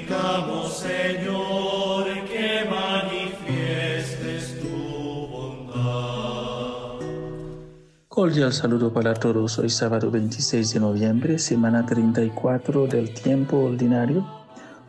[0.00, 7.00] suplicamos, Señor, que manifiestes tu bondad.
[8.08, 9.58] Cordial saludo para todos.
[9.58, 14.26] Hoy sábado 26 de noviembre, semana 34 del tiempo ordinario,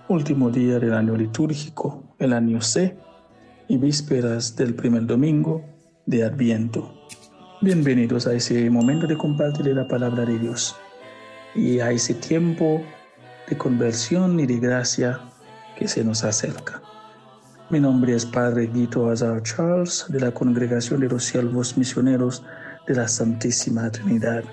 [0.07, 2.98] último día del año litúrgico, el año C,
[3.68, 5.64] y vísperas del primer domingo
[6.05, 6.93] de Adviento.
[7.62, 10.75] Bienvenidos a ese momento de compartir la palabra de Dios
[11.53, 12.81] y a ese tiempo
[13.52, 15.20] de conversión y de gracia
[15.78, 16.82] que se nos acerca.
[17.70, 22.46] Mi nombre es Padre Guido Azar Charles de la Congregación de los Siervos Misioneros
[22.88, 24.46] de la Santísima Trinidad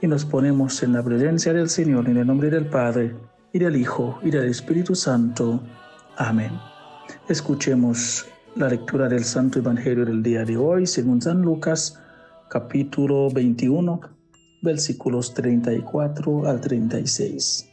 [0.00, 3.14] y nos ponemos en la presencia del Señor en el nombre del Padre
[3.52, 5.62] y del Hijo y del Espíritu Santo.
[6.16, 6.52] Amén.
[7.28, 12.00] Escuchemos la lectura del Santo Evangelio del día de hoy según San Lucas
[12.48, 14.00] capítulo 21
[14.62, 17.69] versículos 34 al 36.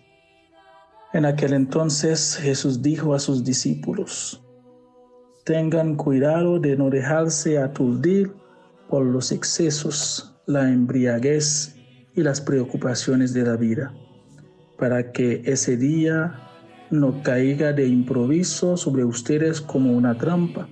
[1.18, 4.40] En aquel entonces Jesús dijo a sus discípulos,
[5.46, 8.32] tengan cuidado de no dejarse aturdir
[8.88, 11.76] por los excesos, la embriaguez
[12.14, 13.96] y las preocupaciones de la vida,
[14.78, 16.40] para que ese día
[16.92, 20.70] no caiga de improviso sobre ustedes como una trampa,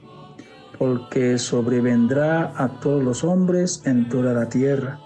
[0.77, 4.99] porque sobrevendrá a todos los hombres en toda la tierra.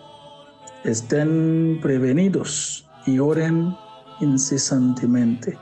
[0.83, 3.73] Estén prevenidos y oren
[4.19, 5.57] incesantemente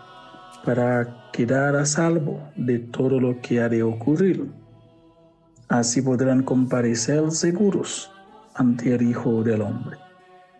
[0.66, 4.50] para quedar a salvo de todo lo que ha de ocurrir.
[5.69, 8.11] Así podrán comparecer seguros
[8.55, 9.97] ante el Hijo del Hombre.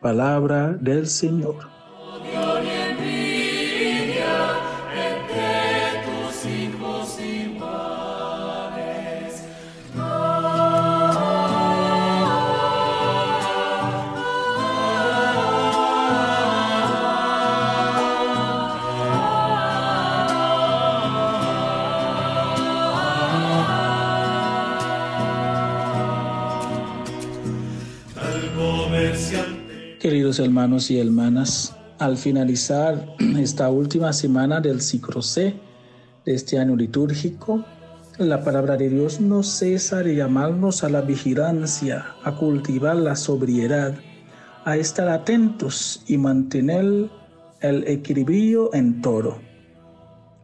[0.02, 1.77] Palabra del Señor.
[30.08, 35.54] Queridos hermanos y hermanas, al finalizar esta última semana del ciclo C
[36.24, 37.66] de este año litúrgico,
[38.18, 43.96] la palabra de Dios no cesa de llamarnos a la vigilancia, a cultivar la sobriedad,
[44.64, 47.10] a estar atentos y mantener
[47.60, 49.40] el equilibrio en todo.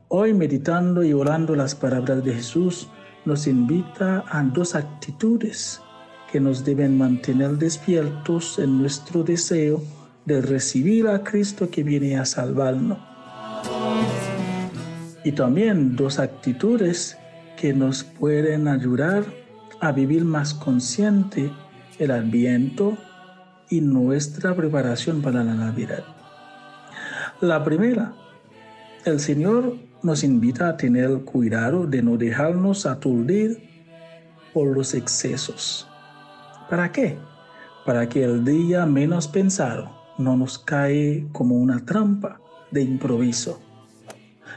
[0.10, 2.90] Hoy meditando y orando las palabras de Jesús,
[3.24, 5.80] nos invita a dos actitudes
[6.34, 9.84] que nos deben mantener despiertos en nuestro deseo
[10.26, 12.98] de recibir a Cristo que viene a salvarnos.
[15.24, 17.20] Y también dos actitudes
[17.56, 19.26] que nos pueden ayudar
[19.80, 21.52] a vivir más consciente
[22.00, 22.98] el adviento
[23.70, 26.04] y nuestra preparación para la Navidad.
[27.42, 28.16] La primera,
[29.06, 33.70] el Señor nos invita a tener cuidado de no dejarnos aturdir
[34.52, 35.88] por los excesos
[36.74, 37.20] ¿Para qué?
[37.86, 42.42] Para que el día menos pensado no nos cae como una trampa
[42.72, 43.62] de improviso.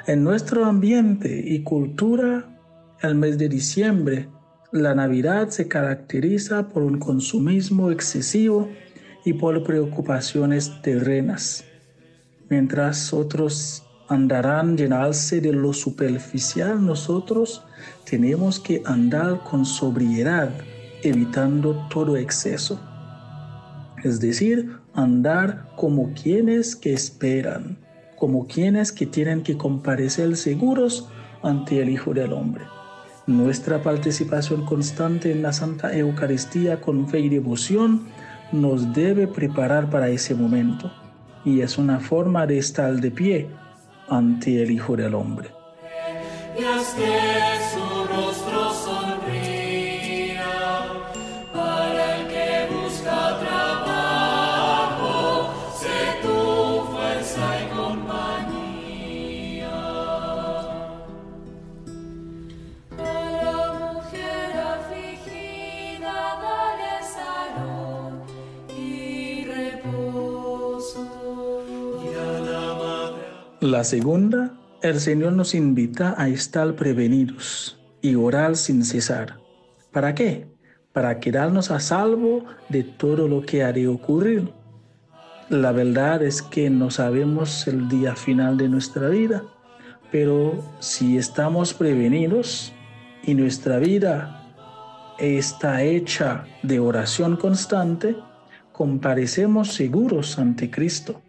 [0.07, 2.59] En nuestro ambiente y cultura,
[3.03, 4.31] el mes de diciembre,
[4.73, 8.71] la Navidad se caracteriza por un consumismo excesivo
[9.27, 11.67] y por preocupaciones terrenas,
[12.49, 17.63] mientras otros andarán llenarse de lo superficial, nosotros
[18.09, 20.49] tenemos que andar con sobriedad
[21.09, 22.81] evitando todo exceso.
[24.03, 27.79] Es decir, andar como quienes que esperan,
[28.17, 31.09] como quienes que tienen que comparecer seguros
[31.43, 32.65] ante el Hijo del Hombre.
[33.27, 38.07] Nuestra participación constante en la Santa Eucaristía con fe y devoción
[38.53, 40.93] nos debe preparar para ese momento
[41.45, 43.49] y es una forma de estar de pie
[44.09, 45.51] ante el Hijo del Hombre.
[73.67, 79.41] La segunda, el Señor nos invita a estar prevenidos y orar sin cesar.
[79.91, 80.47] ¿Para qué?
[80.93, 84.53] Para quedarnos a salvo de todo lo que ha de ocurrir.
[85.49, 89.43] La verdad es que no sabemos el día final de nuestra vida,
[90.13, 92.73] pero si estamos prevenidos
[93.25, 94.47] y nuestra vida
[95.19, 98.15] está hecha de oración constante,
[98.71, 101.21] comparecemos seguros ante Cristo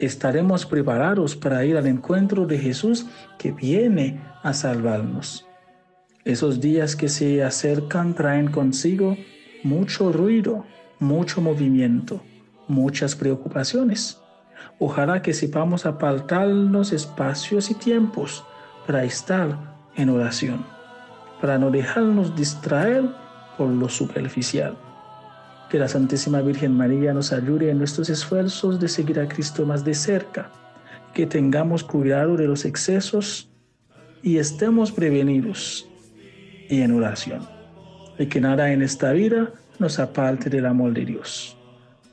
[0.00, 3.06] estaremos preparados para ir al encuentro de Jesús
[3.38, 5.46] que viene a salvarnos.
[6.24, 9.16] Esos días que se acercan traen consigo
[9.62, 10.64] mucho ruido,
[10.98, 12.22] mucho movimiento,
[12.66, 14.18] muchas preocupaciones.
[14.78, 18.44] Ojalá que sepamos apartarnos espacios y tiempos
[18.86, 20.64] para estar en oración,
[21.40, 23.04] para no dejarnos distraer
[23.56, 24.76] por lo superficial.
[25.70, 29.84] Que la Santísima Virgen María nos ayude en nuestros esfuerzos de seguir a Cristo más
[29.84, 30.50] de cerca,
[31.14, 33.48] que tengamos cuidado de los excesos
[34.22, 35.88] y estemos prevenidos
[36.68, 37.46] y en oración,
[38.18, 41.56] y que nada en esta vida nos aparte del amor de Dios.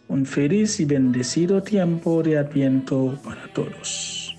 [0.07, 4.35] Un feliz y bendecido tiempo de Adviento para todos.